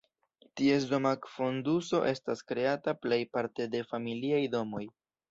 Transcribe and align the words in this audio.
Ties 0.59 0.85
doma 0.93 1.09
fonduso 1.33 1.99
estas 2.11 2.41
kreata 2.51 2.93
plejparte 3.03 3.67
de 3.75 3.83
familiaj 3.93 4.41
domoj. 4.55 4.83